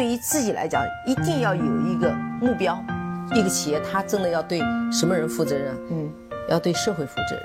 [0.00, 2.10] 对于自己来讲，一定要有一个
[2.40, 2.82] 目标。
[3.34, 4.58] 一个企业，它真的要对
[4.90, 5.76] 什么人负责任？
[5.90, 6.10] 嗯，
[6.48, 7.44] 要对社会负责任，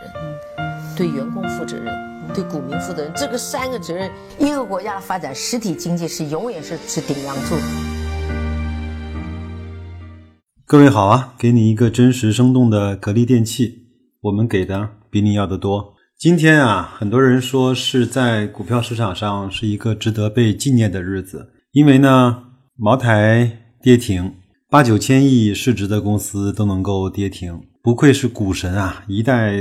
[0.59, 1.93] 嗯，对员工负责任，
[2.33, 3.11] 对股民负责任。
[3.13, 7.55] 这个三个责任，一个国家的发展，实体经济是永远是是顶梁柱。
[10.65, 13.89] 各位好啊，给你一个真实生动的格力电器，
[14.21, 15.93] 我们给的比你要的多。
[16.17, 22.43] 今天啊，很多人说是在股票市场上是一个值得被纪念的日子，因为呢，
[22.77, 24.31] 茅台跌停。
[24.69, 29.51] 八九千亿市值的公司都能够跌停，不愧是股神啊，一代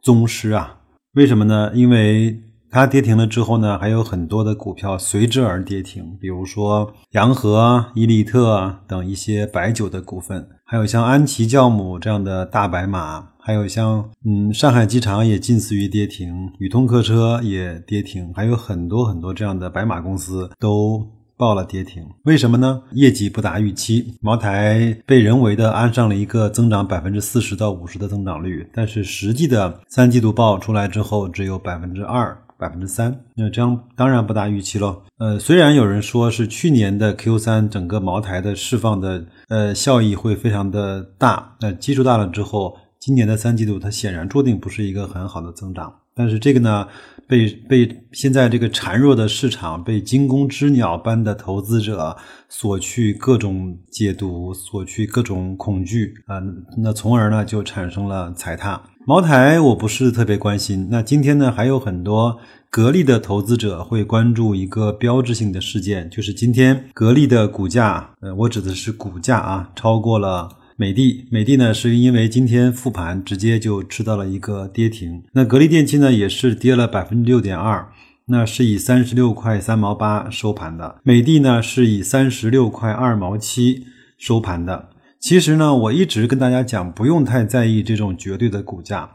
[0.00, 0.76] 宗师啊！
[1.14, 1.72] 为什么呢？
[1.74, 21.17] 因为它跌停了之后呢，还有很多的股票随之而跌停，比如说洋河、伊利特等一些白酒的股份，还有像安琪酵母这样的大白马，还有像嗯上海机场也近似于跌停，宇通客车也跌停，还有很多很多这样的白马公司都。
[21.38, 22.82] 报了跌停，为什么呢？
[22.92, 35.00] 业绩不达预期，茅台被人为的安上了一个增长百分之四十到五十的增长率，但是实际的三季度报出来之后只有百分之二、百分之三，那这样当然不达预期喽。
[35.18, 45.94] 呃，虽然有人说是去年的 Q 三整个茅台的释放的呃效益会非常的大，那基数大了之后，今年的三季度它显然注定不是一个很好的增长。
[46.14, 46.88] 但是这个呢，
[47.28, 52.16] 被被现在这个孱弱的市场，被惊弓之鸟般的投资者
[52.48, 56.40] 所去各种解读，所去各种恐惧啊，
[56.78, 58.82] 那从而呢就产生了踩踏。
[59.06, 60.88] 茅台我不是特别关心。
[60.90, 62.38] 那今天呢还有很多
[62.70, 70.48] 格力的投资者会关注一个标志性的事件，就是今天格力的股价，呃，我指的是股价啊，超过了。
[70.80, 75.24] 美的，美的呢，是因为今天复盘直接就吃到了一个跌停。
[75.32, 77.90] 那格力电器呢，也是跌了百分之六点二，
[78.26, 81.00] 那是以三十六块三毛八收盘的。
[81.02, 84.90] 美的呢，是以三十六块二毛七收盘的。
[85.18, 89.10] 其实呢，我一直跟大家讲，不用太在意这种绝对的股价。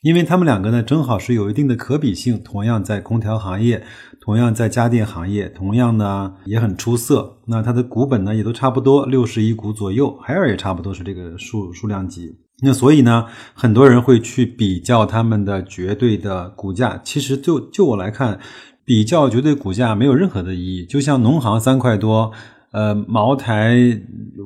[0.00, 3.82] 因为他们两个呢，正好是有一定的可比性，同样在空调行业，
[4.20, 7.38] 同样在家电行业，同样呢也很出色。
[7.48, 12.36] 那它的股本呢也都差不多六十亿股左右，海尔也差不多是这个数数量级。
[12.62, 17.00] 那所以呢，很多人会去比较他们的绝对的股价。
[17.02, 18.38] 其实就就我来看，
[18.84, 20.86] 比较绝对股价没有任何的意义。
[20.86, 22.32] 就像农行三块多。
[22.70, 23.76] 呃，茅台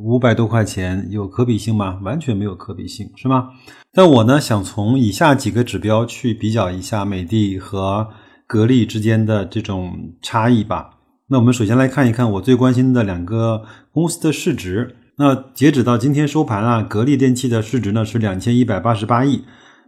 [0.00, 1.98] 五百多块钱有可比性吗？
[2.02, 3.48] 完全没有可比性，是吗？
[3.92, 8.08] 但我呢，想从以下几个指标去比较一下美的和
[8.46, 10.90] 格力之间的这种差异吧。
[11.28, 14.96] 那我们首先来看一看我最关心的两个公司的市值。
[15.16, 19.42] 那截止到今天收盘啊，格力电器的市值呢是两千一百八十八亿。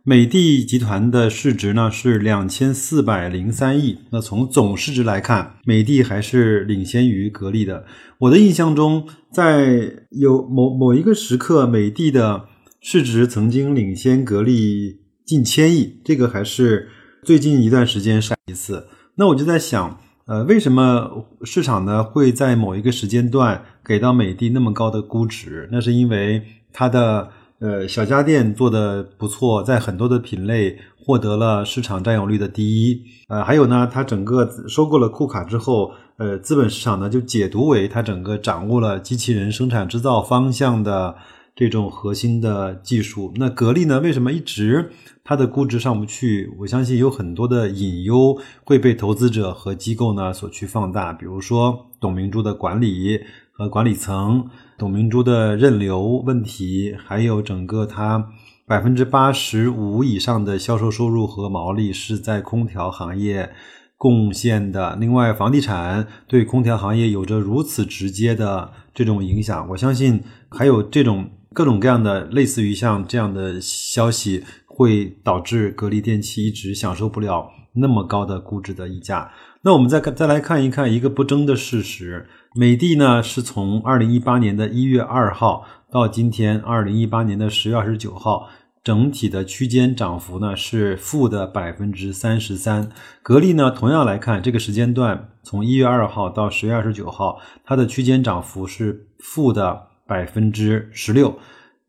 [0.06, 7.86] 美的集团的市值呢是两千四百零三亿，那从总市值来看，美的还是领先于格力的。
[8.18, 12.44] 我的印象中，在有某某一个时刻，美的的
[12.82, 16.90] 市值曾经领先格力近千亿，这个还是
[17.22, 18.88] 最近一段时间上一次。
[19.14, 25.66] 那我就在想，呃，为什么市场呢会在某一个时间段给到美的那么高的估值？
[25.72, 26.42] 那是因为
[26.74, 27.30] 它的。
[27.64, 33.02] 呃，小家电做的不错，在很多的品类获得了市场占有率的第一。
[33.28, 41.14] 呃，还有呢，它整个收购了库卡之后，呃，资本市场呢就解读为它整个掌握了机器人生产制造方向的
[41.56, 43.32] 这种核心的技术。
[43.36, 44.90] 那格力呢，为什么一直
[45.24, 46.52] 它的估值上不去？
[46.58, 53.18] 我相信有很多的隐忧会被投资者和机构呢所去放大，比如说董明珠的管理
[53.56, 54.48] 和管理层。
[54.76, 58.30] 董明珠的认流问题，还有整个它
[58.66, 63.52] 百分之八十五以上的销售收入和毛利是在空调行业
[63.96, 64.96] 贡献的。
[64.96, 79.30] 另外，房地产对空调行业有着如此直接的这种影响，我相信还有这种各种各样的类似于像这样的消息，会导致格力电器一直享受不了那么高的估值的溢价。
[79.62, 82.28] 那我们再看，再来看一看一个不争的事实。
[82.54, 88.48] 美的呢，是从二零一八年的一月二号到今天二零一八年的十月二十九号，
[88.82, 92.90] 整体的区间涨幅呢是负的百分之三十三。
[93.22, 101.38] 格力呢，同样来看这个时间段，从一月二号到十月二十九号，它的区间涨幅是负的百分之十六。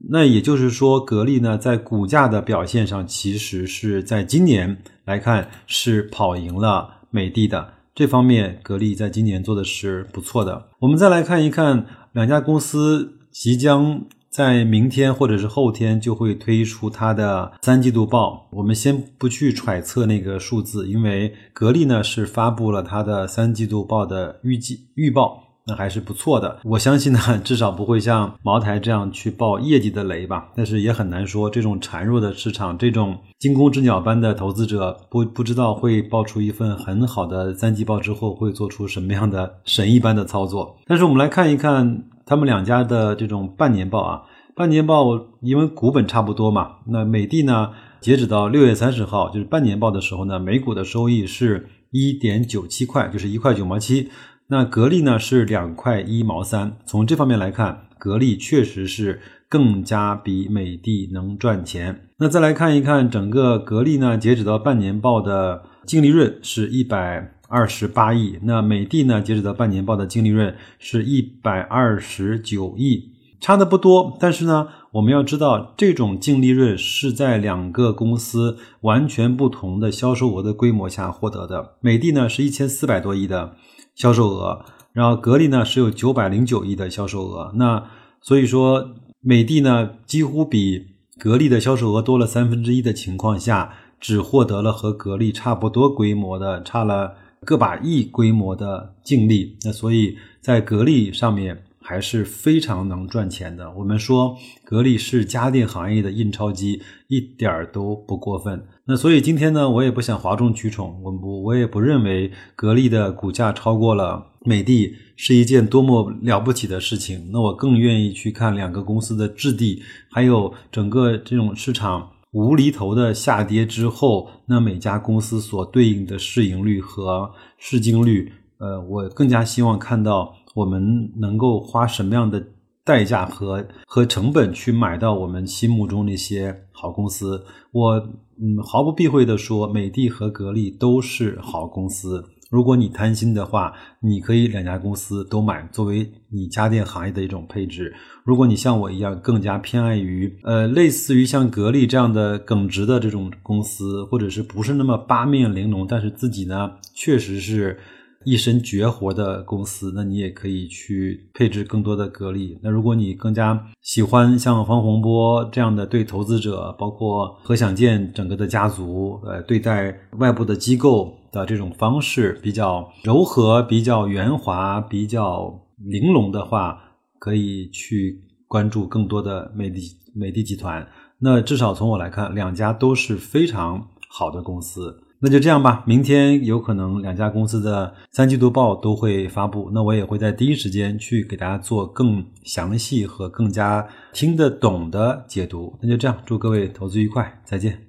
[0.09, 7.73] 那也就是说，格力呢在股价的表现上，其实是在今年来看是跑赢了美的的。
[7.95, 10.67] 这方面，格力在今年做的是不错的。
[10.79, 18.49] 我们再来看一看，两家公司即将在明天或者是后天就会推出它的三季度报。
[18.51, 25.44] 我们先不去揣测那个数字，因为格力呢是发布了它的三季度报的预计预报。
[25.67, 26.59] 那还是不错的。
[26.63, 30.49] 我相信呢，至少不会像茅台这样去爆业绩的雷吧。
[30.55, 40.77] 但是也很难说，这种孱弱的市场，这种惊弓之鸟般的投资者，不不知道会爆出一份很好的三季报之后会做出什么样的神一般的操作。
[40.85, 44.21] 但是我们来看一看他们两家的这种半年报啊，
[44.55, 47.71] 半年报因为股本差不多嘛，那美的呢？
[48.01, 54.11] 截止到六月三十号，就是半年报的时候呢，每股的收益是一点九七块，就是一块九毛七。
[54.47, 56.77] 那格力呢是两块一毛三。
[56.85, 59.19] 从这方面来看，格力确实是
[59.49, 62.09] 更加比美的能赚钱。
[62.17, 73.11] 那再来看一看整个格力呢，截止到半年报的净利润是一百二十八亿，那美的呢，截止到半年报的净利润是一百二十九亿。
[73.41, 81.75] 差的不多，但是呢，我们要知道，这种净利润是在两个公司完全不同的销售额的规模下获得的。
[81.81, 83.55] 美的呢是一千四百多亿的
[83.95, 84.63] 销售额，
[84.93, 87.51] 然后格力呢是有九百零九亿的销售额。
[87.55, 87.83] 那
[88.21, 90.85] 所以说，美的呢几乎比
[91.17, 99.57] 格力的销售额多了三分之一的情况下，只获得了和格力差不多规模的，差了个把亿规模的净利。
[99.63, 101.63] 那所以在格力上面。
[101.87, 103.71] 还是非常能赚钱的。
[103.77, 108.65] 我们说格力是家电行业的印钞机，一点儿都不过分。
[108.87, 117.29] 那所以今天呢，我也不想哗众取宠，我不，我也不认为格力的股价超过了美的是一件多么了不起的事情。
[117.31, 128.33] 那我更愿意去看两个公司的质地，还有整个这种市场无厘头的下跌之后，那每家公司所对应的市盈率和市净率。
[128.57, 130.33] 呃，我更加希望看到。
[130.55, 132.41] 我们能够花什么样的
[132.83, 137.43] 代价和和成本去买到我们心目中那些好公司？
[137.71, 137.95] 我
[138.39, 142.23] 嗯毫不避讳的说，美的和格力都是好公司。
[142.49, 147.93] 如果你贪心的话，你可以两家公司都买，作为你家电行业的一种配置。
[148.23, 157.77] 如果你像我一样更加偏爱于呃类似于像格力这样的耿直的这种公司，或者是不是那么八面玲珑，但是自己呢确实是。
[158.25, 162.59] 一身绝活的公司，那你也可以去配置更多的格力。
[162.63, 176.81] 那如果你更加喜欢像方洪波这样的对投资者，包括何享健整个的家族，呃，对待外部的机构的这种方式比较柔和、比较圆滑、比较玲珑的话，
[177.19, 179.79] 可以去关注更多的美的
[180.15, 180.87] 美的集团。
[181.19, 185.03] 那至少从我来看，两家都是非常好的公司。
[185.19, 195.73] 那就这样吧，明天有可能两家公司的三季度报都会发布，那我也会在第一时间去给大家做更详细和更加听得懂的解读。
[195.81, 197.84] 那就这样，祝各位投资愉快，再见。